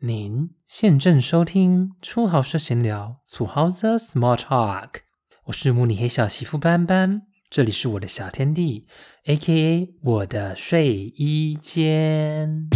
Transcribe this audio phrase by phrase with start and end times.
[0.00, 5.00] 您现正收听初豪社闲聊，土豪的 Small Talk。
[5.46, 8.86] 我是慕尼黑小媳妇斑斑，这里是我的小天地
[9.24, 12.68] ，A.K.A 我的睡衣间。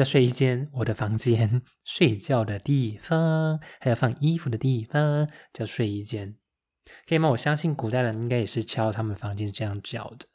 [0.00, 0.70] 什么叫睡衣间？
[0.72, 6.36] 我的房间， 睡觉的地方，还有放衣服的地方，叫睡衣间，
[7.06, 7.28] 可以吗？
[7.28, 10.26] 我相信古代人应该也是敲他们房间这样叫的。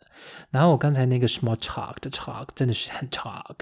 [0.51, 3.61] 然后我刚才那个 small talk 的 talk 真的是很 talk，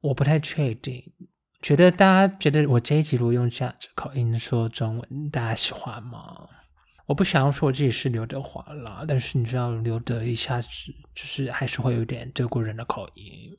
[0.00, 1.02] 我不太确定，
[1.62, 6.48] 觉得大家觉得我这一集如果用这样子口音说中文，大家喜欢吗？
[7.06, 10.68] 我不想要说自己是刘德华啦，但是你知道刘德一下子
[11.14, 13.56] 就是还是会有点德国人的口音。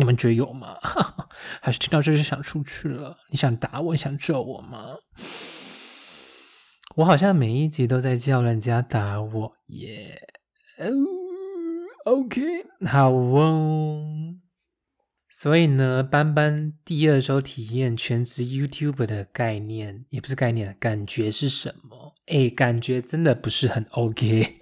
[0.00, 0.78] 你们觉得有吗？
[1.60, 3.18] 还是听到这就想出去了？
[3.28, 4.96] 你想打我，想揍我吗？
[6.96, 10.18] 我好像每一集都在叫人家打我耶。
[10.78, 10.88] 哦
[12.06, 12.40] ，OK，
[12.86, 14.36] 好哦。
[15.28, 22.14] 所以呢，班班第二周体验全职 YouTube 的概念，也不是概念，感觉是什么？
[22.26, 24.58] 哎，感觉真的不是很 OK。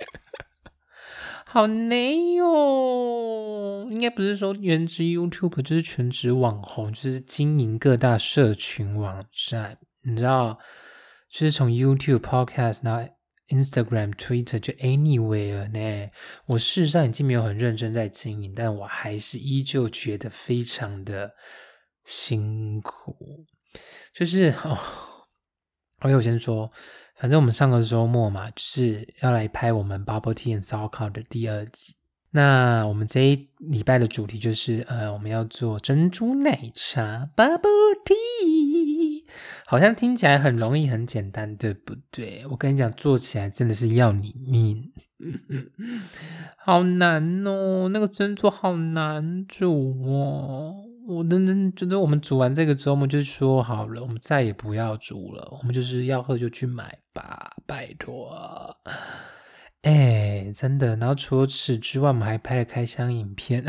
[1.51, 9.79] 好累哦，应该不是说全职 YouTube，就是全职网红，就是经营各大社群网站。
[10.03, 10.59] 你知道，
[11.31, 13.03] 就是从 YouTube、Podcast 到
[13.49, 16.11] Instagram、Twitter，就 Anywhere 呢。
[16.45, 21.33] 我事实上已经没有很认真在经营，但我还是依旧觉得非常的
[22.05, 23.47] 辛苦。
[24.13, 24.79] 就是哦
[26.01, 26.71] ，OK，我先说。
[27.19, 31.95] 反正我们上个周末嘛，就是要来拍我们 Bubble Tea and Sorkal 的第二集。
[32.31, 37.63] 那我们这一礼拜的主题就是，呃，我们要做珍珠奶茶 Bubble
[38.05, 39.25] Tea，
[39.67, 42.45] 好像听起来很容易、很简单，对不对？
[42.51, 44.93] 我跟你讲，做起来真的是要你命，
[46.59, 50.85] 好难哦，那个珍珠好难煮哦。
[51.09, 55.49] 我真真觉得，我们煮完这个之后，我们就说好了，我们再也不要煮了。
[55.53, 58.77] 我们就是要喝就去买吧，拜托。
[59.81, 60.97] 哎，真的。
[60.97, 63.65] 然后除此之外，我们还拍了开箱影片，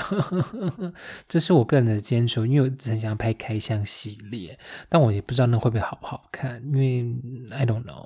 [1.30, 7.06] 这是我个人的坚持，因为我很想拍开箱系列，但我也不知道那会不会好不好看，因为
[7.52, 8.06] I don't know。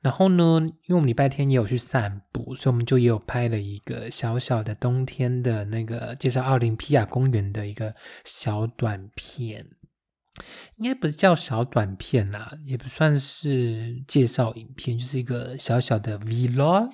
[0.00, 9.66] 然后呢，因为我们礼拜天也有去散步，所以我们就也有拍了一个小小的冬天的那个介绍奥林匹亚公园的一个小短片，
[10.76, 16.92] 应该不是叫小短片啦，也不算是介绍影片，就是一个小小的 vlog。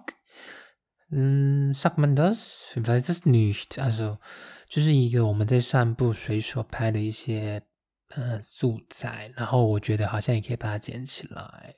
[1.15, 4.19] 嗯，segmentos，反正这是女，他说
[4.67, 7.61] 就是一个我们在散步随手拍的一些
[8.09, 11.75] 呃素材，然后我觉得好像也可以把它剪起来。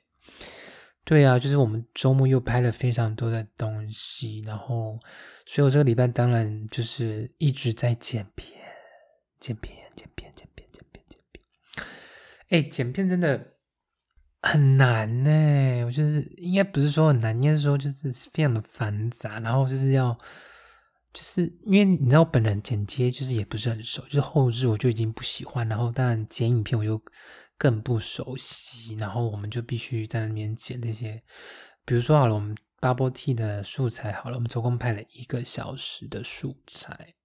[1.05, 4.99] 对啊，就是我们周末又拍了非常多的东西，然后，
[5.45, 8.59] 所以我这个礼拜当然就是一直在剪片、
[9.39, 11.43] 剪片、剪片、剪片、剪片、剪片。
[12.49, 13.53] 哎，剪片真的
[14.41, 15.85] 很难呢。
[15.85, 20.17] 我就是应该不是说很难，应该是说就是非常的繁杂，然后就是要，
[21.15, 27.01] 就是因为你知道，我本人剪接就是也不是很熟，就是后置我就已经不喜欢，然后当然剪影片我就。
[27.57, 31.23] 更不熟悉，然后我们就必须在那边剪那些，
[31.85, 37.15] 比如说好了，我们 Bubble Tea 的素材好了，我们总共拍了一个小时的素材，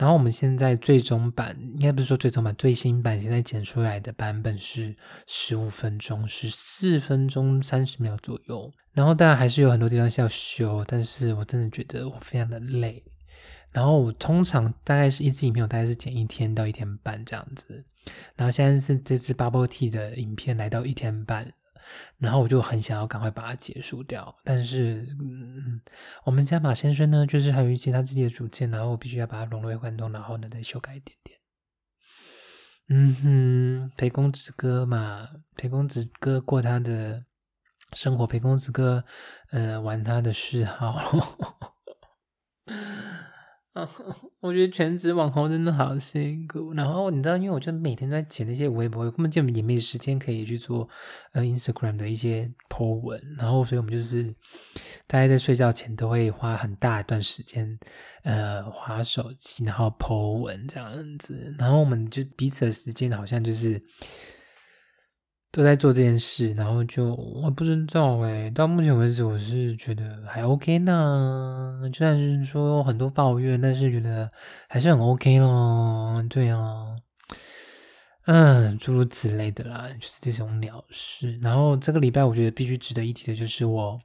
[0.00, 4.96] 然后我们现在最终版应该不是说最终版，最新版现在剪出来的版本是
[5.26, 13.04] 十五分钟，十四分钟三十秒左右，然后当然还是有很多地方需要修，但是我真的觉得我非常的累。
[13.72, 17.84] 然后我通常大概是一支影片，我大概是剪一天到一天半这样子。
[18.36, 21.52] 然后现在是这支 Bubble Tea 的影片来到一天半，
[22.18, 24.34] 然后我就很想要赶快把它结束掉。
[24.44, 25.80] 但是，嗯，
[26.24, 31.38] 我们家马先生呢，就是还有一些他自己的主见，然后我必须要把它融会贯通，然后呢再修改一点点。
[32.92, 37.24] 嗯哼，陪公子哥嘛，陪公子哥过他的
[37.92, 39.04] 生活，陪公子哥
[39.50, 41.59] 呃玩他的嗜好。
[44.40, 46.72] 我觉得全职网红真的好辛苦。
[46.72, 50.88] 然后你知道，因为我就每天在剪那些微博，根本就也没时间可以去做
[51.32, 53.20] 呃 Instagram 的一些 po 文。
[53.38, 54.24] 然后，所以我们就是
[55.06, 57.78] 大家在睡觉前都会花很大一段时间
[58.22, 61.54] 呃划手机，然后 po 文这样子。
[61.58, 63.82] 然后我们就彼此的时间好像就是
[65.52, 74.30] 都在做这件事，然后就我不知道哎，到目前为止我是觉得还 OK 呢，就算是说很多抱怨，但是觉得
[74.68, 76.24] 还是很 OK 咯。
[76.30, 76.96] 对啊，
[78.26, 81.38] 嗯，诸如此类的啦，就是这种鸟事。
[81.42, 84.00] 然后这个礼拜我觉得必须值得一提的就是我。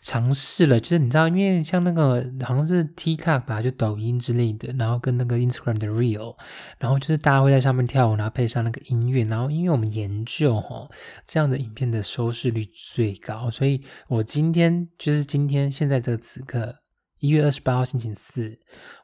[0.00, 6.36] 尝试了，就是你知道，因为像那个好像是 TikTok 吧，就抖音之类的，然后跟那个 Instagram 的 Real，
[6.78, 10.88] 然后就是大家会在上面跳舞，然后配上那个音乐，然后因为我们研究哈，
[11.24, 16.76] 这样的影片的收视率最高，所以我今天就是今天现在这个此刻
[17.20, 18.58] 一月二十八号星期四，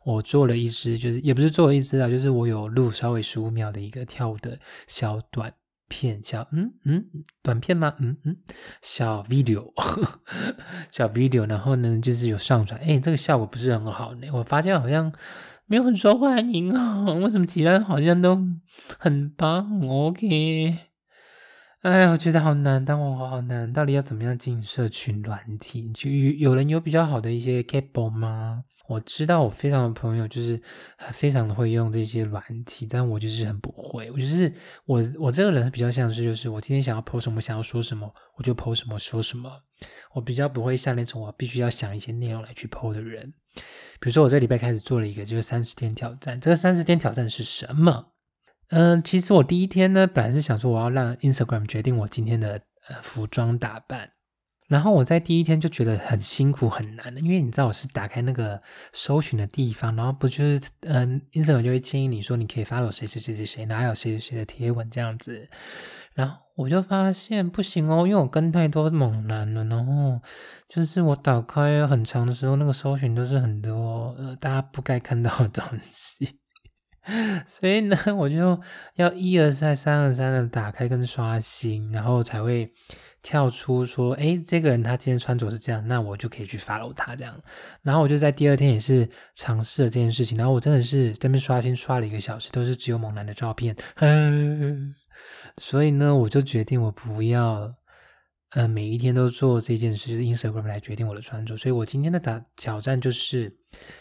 [0.05, 5.55] 我做了一支，就是也不是做了一支啊，就是我有录稍微十五秒的一个跳舞的小短。
[5.89, 7.05] 片小嗯嗯
[7.43, 7.95] 短片吗？
[7.99, 8.37] 嗯嗯
[8.83, 9.73] 小 video
[10.91, 12.81] 小 video 然后呢就是有上传。
[12.81, 15.13] 哎这个效果不是很好呢我发现好像
[15.67, 18.39] 没有很受欢迎啊为什么其他好像都
[18.99, 20.77] 很棒？OK
[21.83, 28.65] 哎我觉得好难当我好难到底要怎么样进社群软体就有有人有比较好的一些 cable 吗？
[28.89, 30.61] 我知道我非常的朋友就是
[31.13, 34.11] 非常的会用这些软体，但我就是很不会。
[34.11, 34.53] 我就是
[34.87, 39.63] 我我这个人比较像是就是我今天想要 po 什么，想要说什么，我就 po 什么说什么。
[40.15, 43.35] 我比较不会像那种我必须要想一些内容来去 po 的人。
[44.01, 48.13] 比如说我这礼拜开始做了一个就是三十天挑战，这个三十天挑战是什么？
[48.71, 54.11] 嗯，其实我第一天呢本来是想说我要让 Instagram 决定我今天的呃服装打扮。
[54.69, 58.61] 然后我在第一天就觉得很辛苦很难的，因为你知道我是打开那个
[58.93, 65.49] 搜寻的地方，然后不就是嗯，Instagram 就会建议你说你可以 follow 谁谁谁谁谁，哪有谁谁谁的贴文这样子，
[66.13, 70.21] 然后我就发现不行哦，因为我跟太多猛男了，然后
[70.69, 76.39] 就是我打开很长的时候，那个搜寻都是很多呃大家不该看到的东西，
[77.47, 78.61] 所以呢， 我就
[78.97, 82.73] 要一而再三而三的打开跟刷新，然后才会。
[83.21, 87.35] 跳出说，哎，这个人他今天穿着是这样，那我就可以去 follow 他这样。
[87.83, 93.75] 然后我就在第二天也是尝试了这件事情，然后我真的是这边刷新刷了一个小时，都是只有猛男的照片。
[95.59, 97.75] 所以呢，我就决定我不要，
[98.53, 101.55] 呃，每一天都做这件事，就是 Instagram 来决定我的穿着。
[101.55, 103.51] 所以我今天的打挑战就是，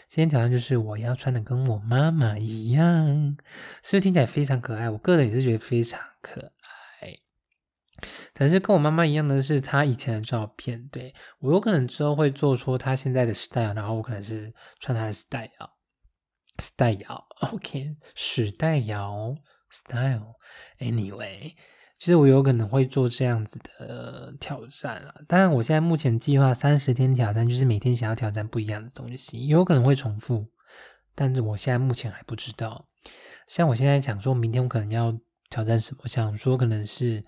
[0.08, 3.36] 今天挑战就是我要穿的跟我妈妈一样，
[3.82, 4.88] 是不是听起来非常可爱？
[4.88, 7.18] 我个人也是觉得非常可爱。
[8.32, 10.88] 但是跟我妈妈一样的是，她以前的照片。
[10.88, 19.36] 对我有可能之后会做出她现在的 style，然后我可能是穿她的 style，style，OK， 时代摇
[19.70, 21.52] style，Anyway。
[21.98, 25.14] 其实我有可能会做这样子的挑战了。
[25.26, 30.46] 当然，我现在目前计划三十天挑战，就是每天想要挑战不一样的东西，也有可能会重复，
[31.14, 32.86] 但是我现在目前还不知道。
[33.46, 35.18] 像我现在想说明天我可能要
[35.50, 37.24] 挑战什么，想说可能是。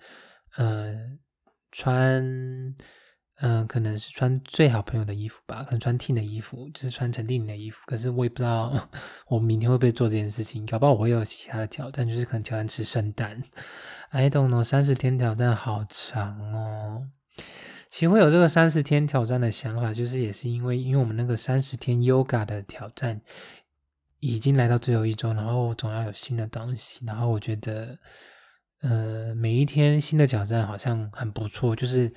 [0.57, 0.93] 呃，
[1.71, 2.21] 穿，
[3.39, 7.81] 嗯，可能是穿最好朋友的衣服吧，可能穿 T 的衣服，就是穿陈定宁的衣服。
[7.87, 8.71] 可是我也不知道
[9.27, 13.41] 我明天会不会做这件事情，搞不好我会有其他的挑战，就是可能挑战吃圣诞。
[14.09, 17.07] I don't know，三十天挑战好长哦。
[17.89, 23.21] 其实会有这个三十天挑战的想法，就是也是因为，因为我们那个三十天 Yoga 的挑战
[24.19, 27.97] 已经来到最后一周，然后总要有新的东西，然后我觉得。
[28.83, 32.11] 呃，每一天新的挑战好像很不错，就是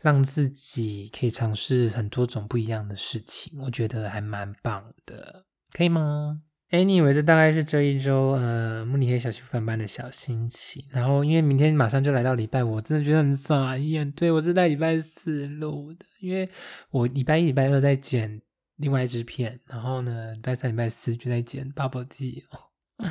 [0.00, 10.84] 让自己可以尝试很多种不一样的事情，我觉得还蛮棒的，可以吗？Anyway，这大概是这一周呃慕尼黑小媳妇班的小心情。
[10.90, 14.10] 然后因为明天马上就来到礼拜五，我真的觉得很傻眼。
[14.12, 16.48] 对我是在礼拜四录的，因为
[16.90, 18.40] 我礼拜一、礼拜二在剪
[18.76, 23.06] 另外一支片，然后呢，礼拜三、礼拜四就在剪 Bubble 记哦。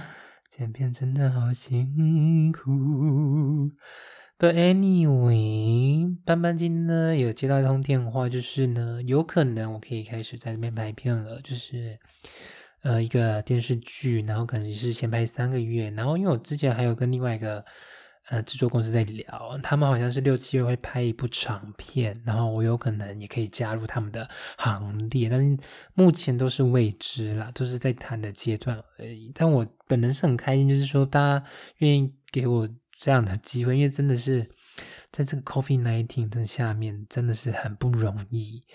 [0.49, 3.68] 剪片真的好辛苦
[4.39, 11.99] ，But anyway，班班今天呢有接到一通电话，就是呢有可能我可以开始在这边拍片了，就是
[12.81, 17.63] 呃一个电视剧，然后可能是先拍三个月，然后因为我之前还有跟另外一个。
[18.31, 25.57] 呃，制作公司在聊，他们好像是六七月会拍一部长片，然后我有可能也可以加入他们的行列，但是
[25.95, 29.31] 目前都是未知啦，都是在谈的阶段而已。
[29.33, 31.43] 但我本人是很开心，就是说大家
[31.77, 32.69] 愿意给我
[32.99, 34.49] 这样的机会，因为真的是
[35.11, 38.65] 在这个 Coffee Nineteen 的下面，真的是很不容易。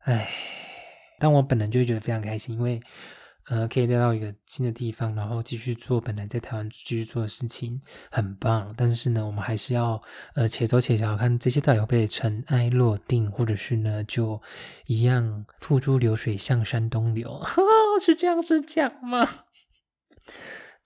[0.00, 0.30] 唉，
[1.18, 2.80] 但我本人就会觉得非常开心，因为。
[3.46, 8.72] 呃，可以来到一个新的地方，然后继续做本来在台湾继续做的事情，很棒。
[8.76, 10.00] 但是呢，我们还是要
[10.34, 14.40] 呃且走且瞧，看这些到底会被尘埃落定，或者是呢就
[14.86, 17.42] 一样付诸流水，向山东流，
[18.00, 19.28] 是这样子讲吗？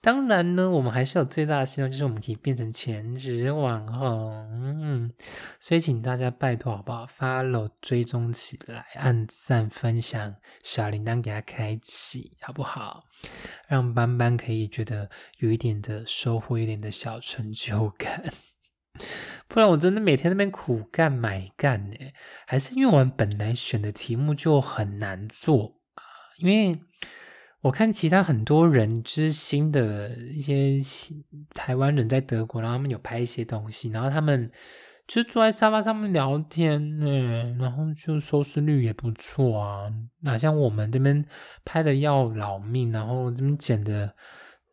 [0.05, 5.11] 当然呢，我们还是有最大的希望，就是我们可以变成全职网红。
[5.59, 13.05] 所以请大家拜托好不好？follow 追踪起来，按赞、分享，小铃铛给它开启，好不好？
[13.67, 15.09] 让班班可以觉得
[15.39, 18.25] 有一点的收获，一点的小成就感。
[19.49, 21.97] 不然我真的每天那边苦干买干呢，
[22.45, 25.81] 还是因为我们本来选的题目就很难做，
[26.37, 26.79] 因为。
[27.65, 30.77] 我看其他很多人就是新的一些
[31.51, 34.51] 台湾人在德国，然后他们有拍一些东西，然后他们
[35.07, 39.91] 就坐在沙发上面聊天，嗯，然后就收视率也不错啊。
[40.21, 41.25] 哪像我们这边
[41.63, 44.13] 拍的要老命，然后这边剪的，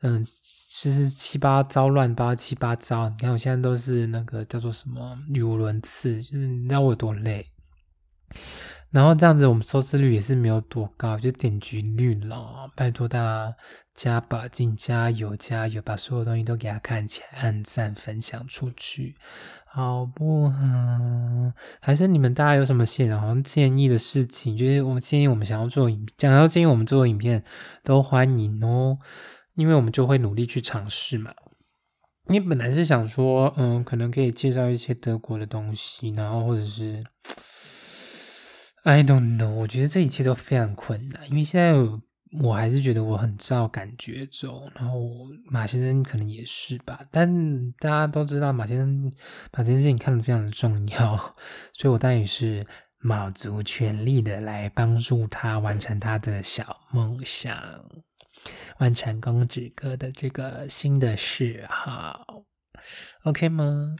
[0.02, 3.08] 嗯，就是七八糟乱八七八糟。
[3.08, 7.46] 你看我现在都是那个叫做什么语无伦次，就是你知道我有多累。
[8.92, 12.66] 然后这样子，我们收视率也是没有多高，就点击率了。
[12.76, 13.56] 拜托大家
[13.94, 19.16] 加把劲，加油加油，把所有东西都给他看起来，按赞分享出去，
[19.64, 20.58] 好不好？
[21.80, 24.54] 还是你们大家有什么现好像建议的事情？
[24.54, 27.42] 就是我们建议我们想要做影，想要建议我们做影片，
[27.82, 28.98] 都欢迎哦，
[29.54, 31.32] 因为我们就会努力去尝试嘛。
[32.26, 37.02] 你本来是想说，嗯，可能可以介绍一些德国的东西，然后或者是。
[38.84, 41.72] I don't know，我觉得这一切都非常困难，因为现在
[42.40, 45.00] 我还是觉得我很照感觉走，然后
[45.44, 49.12] 马先生可能也是吧，但大家都知道马先生
[49.52, 51.16] 把这件事情看得非常的重要，
[51.72, 52.66] 所以我当然也是
[52.98, 57.56] 卯足全力的来帮助他完成他的小梦想，
[58.78, 62.44] 完成公子哥的这个新的嗜好
[63.22, 63.94] ，OK 吗？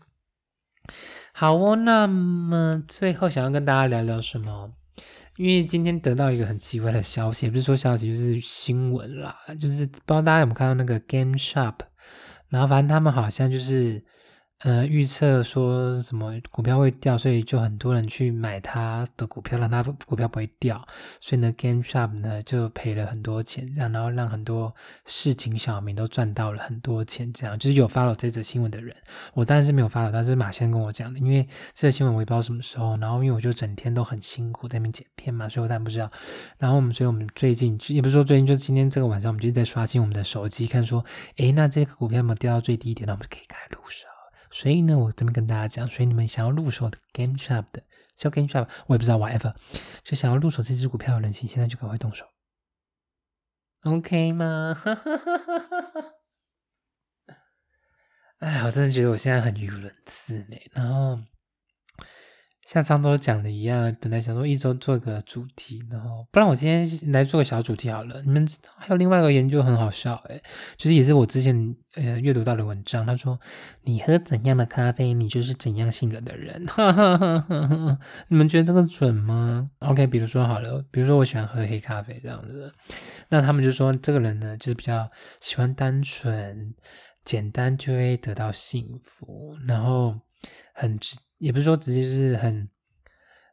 [1.33, 4.73] 好哦，那么最后想要跟大家聊聊什么？
[5.37, 11.75] 因为今天得到一个很奇怪的消息，也不是说消息，就是新闻啦，就是不知道大家有没有看到那个 Game Shop，
[12.49, 14.05] 然后反正他们好像就是。
[14.65, 20.87] 呃，预测说什么股票会掉，所以就很多人去买它的股票，让它股票不会掉。
[21.21, 24.73] 所以呢，GameStop 呢就赔了很多钱，这样，然后让很多
[25.05, 27.33] 市井小民都赚到了很多钱。
[27.33, 28.95] 这样，就是有 follow 这则新闻的人，
[29.35, 31.43] 我当然是没有 follow，但是马先跟我讲的，因为
[31.75, 32.97] 这则新闻我也不知道什么时候。
[32.99, 36.09] 然后，因为我就整天都很辛苦在那边剪片嘛，所以我当然不知道。
[36.59, 41.05] 然后我们，所以我们最近也不是说最近，就今天这个晚上，我们就在刷新我们的手机，看说，
[41.39, 43.09] 诶，那这个股票有没有掉到最低点？
[43.09, 44.12] 那我们就可以开入手。
[44.53, 47.83] 所以呢，我这边跟大家讲，所以你们想要入手的 Game Shop 的，
[48.15, 49.55] 叫 Game Shop，我也不知道 whatever，
[50.05, 52.27] 就想要入手这只股票的人，请现在就赶快动手
[53.83, 54.77] ，OK 吗？
[58.39, 61.19] 哎，我真的觉得我现在很语无伦次呢，然后。
[62.73, 68.23] 像上周讲的一样，本来想说一周做个主题，然后不然我今天来做个小主题好了。
[68.23, 68.49] 你们
[68.79, 70.43] 还有另外一个研究很好笑诶，
[70.79, 73.39] 就是也是我之前呃阅读到的文章，他说
[73.83, 76.65] 你喝怎样的咖啡，你就是怎样性格的人。
[78.29, 82.73] 你们觉得这个准吗？OK，比如说好了，比如说我喜欢喝黑咖啡这样子，
[83.29, 85.11] 那他们就说这个人呢就是比较
[85.41, 86.75] 喜欢单纯、
[87.23, 90.19] 简单就会得到幸福，然后
[90.73, 91.19] 很直。
[91.43, 92.69] 也不是说直接就是很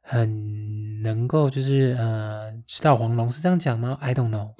[0.04, 4.54] 很能够就是呃吃到黄龙是这样讲吗？I don't know，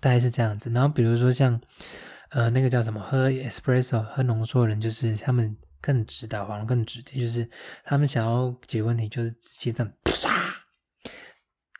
[0.00, 0.70] 大概是这样子。
[0.70, 1.60] 然后比如说像
[2.30, 7.46] 呃那个叫什么喝 espresso 喝浓缩的人，就是他们更直导黄龙更直接，就是
[7.84, 9.92] 他们想要解问题就是直接这样。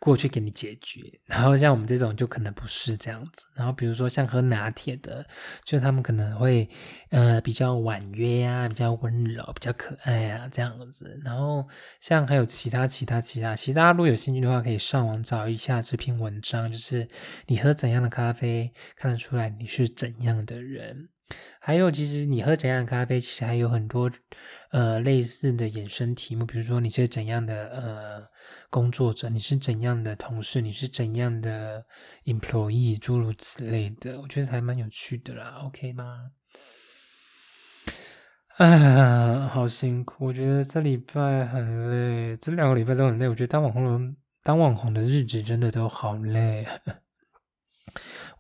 [0.09, 3.45] 过去给你解决，然后像我们这种就可能不是这样子。
[3.55, 5.23] 然后比如说像喝拿铁的，
[5.65, 6.67] 就他们可能会
[7.11, 11.21] 呃比较婉约啊，比较温柔，比较可爱啊这样子。
[11.23, 11.69] 然后
[12.01, 17.07] 像还有其他其他其他，其实大家如果有兴趣的话，可以上网找一下这篇文章，就是
[17.49, 21.11] 你喝怎样的咖啡看得出来你是怎样的人。
[21.61, 24.11] 还有，其实你喝怎样的咖啡，其实还有很多
[24.71, 28.23] 呃类似的衍生题目，比如说你是怎样的呃
[28.71, 31.85] 工作者，你是怎样的同事，你是怎样的
[32.25, 35.61] employee，诸如此类的，我觉得还蛮有趣的啦。
[35.65, 36.31] OK 吗？
[38.57, 41.91] 啊，好辛苦，我觉得这礼拜很
[42.31, 43.29] 累，这两个礼拜都很累。
[43.29, 46.67] 我觉得当网红，当网红的日子真的都好累。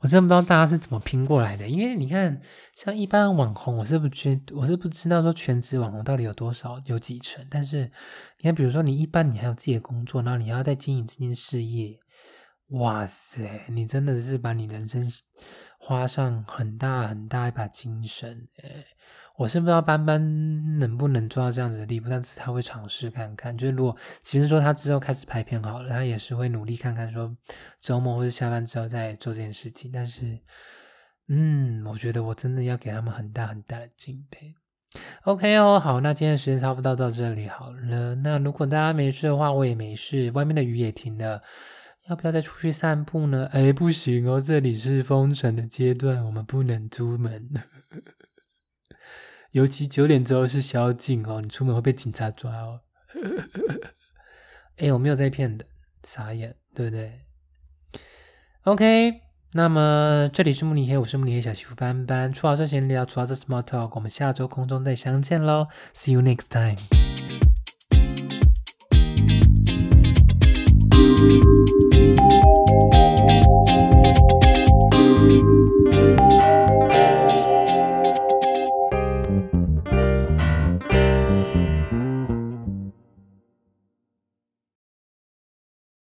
[0.00, 2.40] 我真不知道大家是怎么拼过来的，因为你看，
[2.74, 7.44] 像一般网红，我是不觉，我是不知道说全职网红到底有多少，有几成。
[7.50, 7.90] 但是
[8.38, 11.98] 你看，比如说你一般你还有自己的工作，然后你要在经营这件事业，
[12.68, 15.02] 哇塞，你真的是把你人生
[15.78, 18.84] 花上很大很大一把精神诶。
[19.36, 23.56] 我是不知道班班能不能做到这样子的地步，但是他会尝试看看。
[23.56, 27.34] 就是如果其实说他之后开始拍片好了，他也是会努力看看，说
[27.80, 29.90] 周末或者下班之后再做这件事情。
[29.90, 30.38] 但是，
[31.28, 34.54] 嗯，我觉得我真的要给他们很大很大的敬佩。
[35.22, 38.14] OK 哦，好，那今天时间差不多到这里好了。
[38.16, 41.40] 那如果大家没事的话，我也没事，外面的雨也停了，
[42.08, 43.48] 要不要再出去散步呢？
[43.52, 47.50] 哎，不行哦，这里是封城的阶段，我们不能出门。
[49.52, 52.80] 尤其九点之后是宵禁哦，你出门会被警察抓哦。
[54.76, 55.66] 哎，我没有在骗的，
[56.04, 57.20] 傻眼，对不对
[58.64, 59.22] ？OK。
[59.52, 62.30] 那么这里是慕尼黑，我是慕尼黑小媳妇班班。
[62.30, 67.17] 出好这闲聊，出好这 small talk，我们下周空中再相见喽，See you next time。
[71.18, 71.32] Thank
[75.32, 75.77] you.